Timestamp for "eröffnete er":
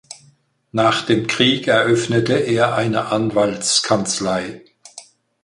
1.67-2.73